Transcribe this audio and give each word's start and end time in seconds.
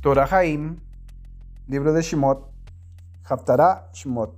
Torah 0.00 0.26
Haim, 0.30 0.78
libro 1.68 1.92
de 1.92 2.00
Shemot, 2.00 2.48
Haftarah 3.28 3.90
Shemot, 3.92 4.32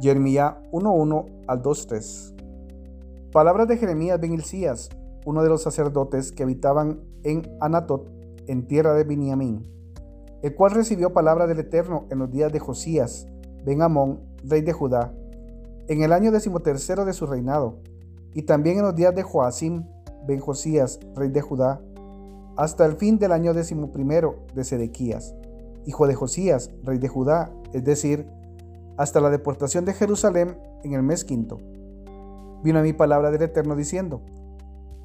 Jeremías 0.00 0.54
1.1 0.72 1.44
al 1.46 1.62
2.3. 1.62 3.30
Palabras 3.30 3.68
de 3.68 3.76
Jeremías 3.76 4.20
ben 4.20 4.32
Hilcías, 4.32 4.88
uno 5.24 5.44
de 5.44 5.50
los 5.50 5.62
sacerdotes 5.62 6.32
que 6.32 6.42
habitaban 6.42 7.00
en 7.22 7.48
Anatot, 7.60 8.10
en 8.48 8.66
tierra 8.66 8.94
de 8.94 9.04
Beniamín, 9.04 9.70
el 10.42 10.56
cual 10.56 10.72
recibió 10.72 11.12
palabra 11.12 11.46
del 11.46 11.60
Eterno 11.60 12.06
en 12.10 12.18
los 12.18 12.32
días 12.32 12.52
de 12.52 12.58
Josías, 12.58 13.28
ben 13.64 13.82
Amón, 13.82 14.18
rey 14.42 14.62
de 14.62 14.72
Judá, 14.72 15.14
en 15.86 16.02
el 16.02 16.12
año 16.12 16.32
decimotercero 16.32 17.04
de 17.04 17.12
su 17.12 17.26
reinado, 17.26 17.78
y 18.34 18.42
también 18.42 18.78
en 18.78 18.86
los 18.86 18.96
días 18.96 19.14
de 19.14 19.22
Joacim, 19.22 19.84
ben 20.26 20.40
Josías, 20.40 20.98
rey 21.14 21.28
de 21.28 21.40
Judá, 21.40 21.80
hasta 22.56 22.86
el 22.86 22.96
fin 22.96 23.18
del 23.18 23.32
año 23.32 23.54
decimoprimero 23.54 24.46
de 24.54 24.64
Sedequías, 24.64 25.34
hijo 25.86 26.06
de 26.06 26.14
Josías, 26.14 26.70
rey 26.82 26.98
de 26.98 27.08
Judá, 27.08 27.52
es 27.72 27.84
decir, 27.84 28.26
hasta 28.96 29.20
la 29.20 29.30
deportación 29.30 29.84
de 29.84 29.92
Jerusalén 29.92 30.58
en 30.82 30.94
el 30.94 31.02
mes 31.02 31.24
quinto. 31.24 31.60
Vino 32.62 32.78
a 32.78 32.82
mí 32.82 32.92
palabra 32.92 33.30
del 33.30 33.42
Eterno 33.42 33.76
diciendo, 33.76 34.22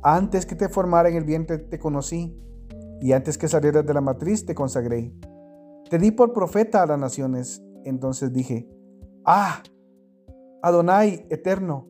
antes 0.02 0.46
que 0.46 0.56
te 0.56 0.70
formara 0.70 1.10
en 1.10 1.16
el 1.16 1.26
vientre 1.26 1.58
te 1.58 1.78
conocí, 1.78 2.36
y 3.02 3.14
antes 3.14 3.38
que 3.40 3.48
salieras 3.48 3.86
de 3.86 3.96
la 3.96 4.02
matriz 4.02 4.46
te 4.46 4.54
consagré. 4.54 5.12
Te 5.90 5.98
di 5.98 6.12
por 6.12 6.34
profeta 6.34 6.84
a 6.84 6.86
las 6.86 7.00
naciones. 7.00 7.62
Entonces 7.84 8.32
dije, 8.32 8.70
ah, 9.26 9.64
Adonai, 10.62 11.26
eterno, 11.32 11.88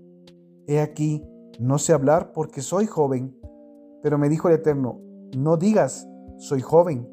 he 0.68 0.80
aquí, 0.80 1.22
no 1.60 1.78
sé 1.78 1.92
hablar 1.92 2.32
porque 2.32 2.62
soy 2.62 2.86
joven. 2.86 3.38
Pero 4.02 4.18
me 4.18 4.30
dijo 4.30 4.48
el 4.48 4.56
Eterno, 4.56 5.00
no 5.38 5.58
digas, 5.58 6.08
soy 6.38 6.62
joven. 6.62 7.08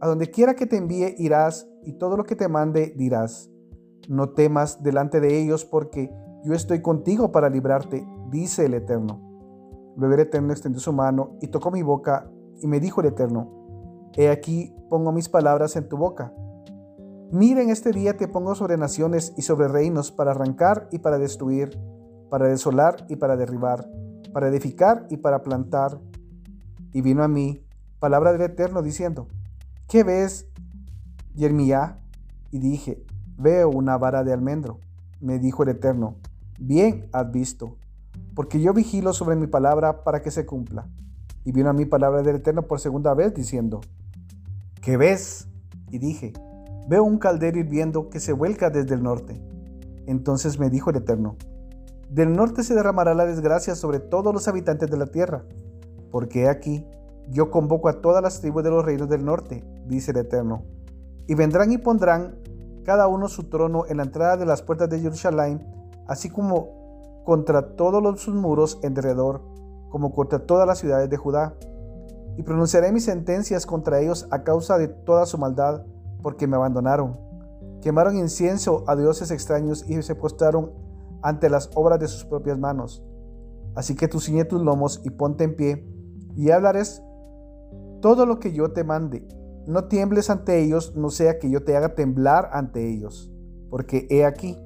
A 0.00 0.08
donde 0.08 0.30
quiera 0.30 0.54
que 0.54 0.66
te 0.66 0.76
envíe 0.76 1.14
irás 1.18 1.68
y 1.84 1.94
todo 1.94 2.16
lo 2.16 2.24
que 2.24 2.36
te 2.36 2.48
mande 2.48 2.94
dirás. 2.96 3.50
No 4.08 4.30
temas 4.30 4.82
delante 4.82 5.20
de 5.20 5.40
ellos 5.40 5.64
porque 5.64 6.10
yo 6.42 6.54
estoy 6.54 6.80
contigo 6.80 7.32
para 7.32 7.50
librarte, 7.50 8.06
dice 8.30 8.66
el 8.66 8.74
Eterno. 8.74 9.20
Luego 9.96 10.14
el 10.14 10.20
Eterno 10.20 10.52
extendió 10.52 10.80
su 10.80 10.92
mano 10.92 11.36
y 11.42 11.48
tocó 11.48 11.70
mi 11.70 11.82
boca 11.82 12.30
y 12.62 12.66
me 12.66 12.80
dijo 12.80 13.00
el 13.02 13.08
Eterno, 13.08 13.60
He 14.16 14.28
aquí 14.28 14.74
pongo 14.88 15.12
mis 15.12 15.28
palabras 15.28 15.76
en 15.76 15.88
tu 15.88 15.96
boca. 15.96 16.34
Miren, 17.30 17.70
este 17.70 17.92
día 17.92 18.16
te 18.16 18.26
pongo 18.26 18.54
sobre 18.56 18.76
naciones 18.76 19.32
y 19.36 19.42
sobre 19.42 19.68
reinos 19.68 20.10
para 20.10 20.32
arrancar 20.32 20.88
y 20.90 20.98
para 20.98 21.18
destruir, 21.18 21.78
para 22.28 22.48
desolar 22.48 23.06
y 23.08 23.16
para 23.16 23.36
derribar, 23.36 23.88
para 24.32 24.48
edificar 24.48 25.06
y 25.10 25.18
para 25.18 25.42
plantar, 25.42 26.00
y 26.92 27.00
vino 27.02 27.22
a 27.22 27.28
mí 27.28 27.64
palabra 27.98 28.32
del 28.32 28.42
Eterno 28.42 28.82
diciendo, 28.82 29.28
¿qué 29.88 30.02
ves, 30.02 30.46
Jeremías? 31.36 31.94
Y 32.50 32.58
dije, 32.58 33.04
veo 33.36 33.68
una 33.68 33.96
vara 33.98 34.24
de 34.24 34.32
almendro. 34.32 34.80
Me 35.20 35.38
dijo 35.38 35.62
el 35.62 35.70
Eterno, 35.70 36.16
bien 36.58 37.08
has 37.12 37.30
visto, 37.30 37.76
porque 38.34 38.60
yo 38.60 38.72
vigilo 38.72 39.12
sobre 39.12 39.36
mi 39.36 39.46
palabra 39.46 40.02
para 40.02 40.22
que 40.22 40.30
se 40.30 40.46
cumpla. 40.46 40.88
Y 41.44 41.52
vino 41.52 41.70
a 41.70 41.72
mí 41.72 41.84
palabra 41.84 42.22
del 42.22 42.36
Eterno 42.36 42.62
por 42.62 42.80
segunda 42.80 43.14
vez 43.14 43.34
diciendo, 43.34 43.80
¿qué 44.82 44.96
ves? 44.96 45.46
Y 45.90 45.98
dije, 45.98 46.32
veo 46.88 47.04
un 47.04 47.18
caldero 47.18 47.58
hirviendo 47.58 48.10
que 48.10 48.20
se 48.20 48.32
vuelca 48.32 48.70
desde 48.70 48.94
el 48.94 49.02
norte. 49.02 49.40
Entonces 50.06 50.58
me 50.58 50.70
dijo 50.70 50.90
el 50.90 50.96
Eterno, 50.96 51.36
del 52.08 52.34
norte 52.34 52.64
se 52.64 52.74
derramará 52.74 53.14
la 53.14 53.26
desgracia 53.26 53.74
sobre 53.74 54.00
todos 54.00 54.34
los 54.34 54.48
habitantes 54.48 54.90
de 54.90 54.96
la 54.96 55.06
tierra 55.06 55.44
porque 56.10 56.48
aquí 56.48 56.86
yo 57.30 57.50
convoco 57.50 57.88
a 57.88 58.00
todas 58.00 58.22
las 58.22 58.40
tribus 58.40 58.64
de 58.64 58.70
los 58.70 58.84
reinos 58.84 59.08
del 59.08 59.24
norte, 59.24 59.64
dice 59.86 60.10
el 60.10 60.18
Eterno, 60.18 60.62
y 61.26 61.34
vendrán 61.34 61.70
y 61.72 61.78
pondrán 61.78 62.36
cada 62.84 63.06
uno 63.06 63.28
su 63.28 63.44
trono 63.44 63.84
en 63.88 63.98
la 63.98 64.04
entrada 64.04 64.36
de 64.36 64.46
las 64.46 64.62
puertas 64.62 64.88
de 64.90 65.00
Jerusalén, 65.00 65.64
así 66.08 66.28
como 66.28 67.22
contra 67.24 67.76
todos 67.76 68.02
los, 68.02 68.20
sus 68.20 68.34
muros 68.34 68.78
en 68.82 68.94
derredor, 68.94 69.42
como 69.90 70.12
contra 70.12 70.40
todas 70.40 70.66
las 70.66 70.78
ciudades 70.78 71.08
de 71.08 71.16
Judá. 71.16 71.54
Y 72.36 72.42
pronunciaré 72.42 72.90
mis 72.90 73.04
sentencias 73.04 73.66
contra 73.66 74.00
ellos 74.00 74.26
a 74.30 74.42
causa 74.42 74.78
de 74.78 74.88
toda 74.88 75.26
su 75.26 75.38
maldad, 75.38 75.84
porque 76.22 76.46
me 76.46 76.56
abandonaron. 76.56 77.18
Quemaron 77.82 78.16
incienso 78.16 78.84
a 78.86 78.96
dioses 78.96 79.30
extraños 79.30 79.88
y 79.88 80.00
se 80.02 80.14
postraron 80.14 80.72
ante 81.22 81.48
las 81.48 81.70
obras 81.74 82.00
de 82.00 82.08
sus 82.08 82.24
propias 82.24 82.58
manos. 82.58 83.04
Así 83.74 83.94
que 83.94 84.08
tú 84.08 84.20
ciñe 84.20 84.44
tus 84.44 84.62
lomos 84.62 85.00
y 85.04 85.10
ponte 85.10 85.44
en 85.44 85.54
pie 85.54 85.86
y 86.36 86.50
hablarás 86.50 87.02
todo 88.00 88.26
lo 88.26 88.40
que 88.40 88.52
yo 88.52 88.72
te 88.72 88.84
mande. 88.84 89.26
No 89.66 89.84
tiembles 89.84 90.30
ante 90.30 90.62
ellos, 90.62 90.96
no 90.96 91.10
sea 91.10 91.38
que 91.38 91.50
yo 91.50 91.62
te 91.62 91.76
haga 91.76 91.94
temblar 91.94 92.50
ante 92.52 92.90
ellos, 92.90 93.30
porque 93.68 94.06
he 94.10 94.24
aquí, 94.24 94.56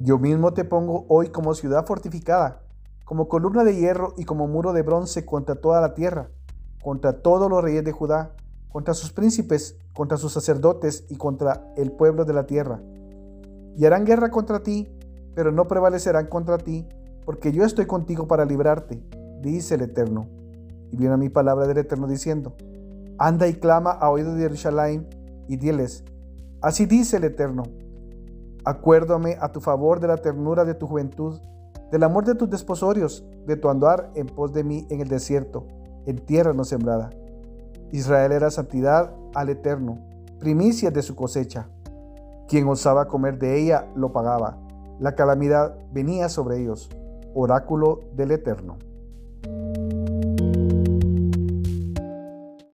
yo 0.00 0.18
mismo 0.18 0.52
te 0.52 0.64
pongo 0.64 1.06
hoy 1.08 1.28
como 1.28 1.54
ciudad 1.54 1.86
fortificada, 1.86 2.62
como 3.04 3.28
columna 3.28 3.62
de 3.62 3.76
hierro 3.76 4.14
y 4.16 4.24
como 4.24 4.48
muro 4.48 4.72
de 4.72 4.82
bronce 4.82 5.24
contra 5.24 5.54
toda 5.54 5.80
la 5.80 5.94
tierra, 5.94 6.30
contra 6.82 7.22
todos 7.22 7.50
los 7.50 7.62
reyes 7.62 7.84
de 7.84 7.92
Judá, 7.92 8.34
contra 8.68 8.94
sus 8.94 9.12
príncipes, 9.12 9.78
contra 9.94 10.18
sus 10.18 10.32
sacerdotes 10.32 11.06
y 11.08 11.16
contra 11.16 11.72
el 11.76 11.92
pueblo 11.92 12.24
de 12.24 12.32
la 12.32 12.46
tierra. 12.46 12.82
Y 13.76 13.84
harán 13.84 14.04
guerra 14.04 14.30
contra 14.30 14.62
ti, 14.62 14.88
pero 15.34 15.52
no 15.52 15.68
prevalecerán 15.68 16.26
contra 16.26 16.58
ti, 16.58 16.86
porque 17.24 17.52
yo 17.52 17.64
estoy 17.64 17.86
contigo 17.86 18.26
para 18.26 18.44
librarte, 18.44 19.02
dice 19.40 19.76
el 19.76 19.82
Eterno. 19.82 20.28
Vino 20.96 21.12
a 21.12 21.18
mi 21.18 21.28
palabra 21.28 21.66
del 21.66 21.76
Eterno 21.76 22.06
diciendo, 22.06 22.54
Anda 23.18 23.46
y 23.48 23.54
clama 23.54 23.90
a 23.90 24.10
oído 24.10 24.34
de 24.34 24.42
Jerusalén 24.42 25.06
y 25.46 25.56
diles, 25.56 26.04
Así 26.62 26.86
dice 26.86 27.18
el 27.18 27.24
Eterno, 27.24 27.64
acuérdame 28.64 29.36
a 29.40 29.52
tu 29.52 29.60
favor 29.60 30.00
de 30.00 30.08
la 30.08 30.16
ternura 30.16 30.64
de 30.64 30.74
tu 30.74 30.86
juventud, 30.86 31.38
del 31.92 32.02
amor 32.02 32.24
de 32.24 32.34
tus 32.34 32.48
desposorios, 32.48 33.26
de 33.46 33.56
tu 33.56 33.68
andar 33.68 34.10
en 34.14 34.26
pos 34.26 34.54
de 34.54 34.64
mí 34.64 34.86
en 34.88 35.02
el 35.02 35.08
desierto, 35.08 35.66
en 36.06 36.16
tierra 36.16 36.54
no 36.54 36.64
sembrada. 36.64 37.10
Israel 37.92 38.32
era 38.32 38.50
santidad 38.50 39.12
al 39.34 39.50
Eterno, 39.50 39.98
primicia 40.40 40.90
de 40.90 41.02
su 41.02 41.14
cosecha. 41.14 41.68
Quien 42.48 42.66
osaba 42.68 43.06
comer 43.06 43.38
de 43.38 43.60
ella 43.60 43.86
lo 43.94 44.12
pagaba. 44.12 44.58
La 44.98 45.14
calamidad 45.14 45.76
venía 45.92 46.30
sobre 46.30 46.62
ellos, 46.62 46.88
oráculo 47.34 48.00
del 48.16 48.30
Eterno. 48.30 48.78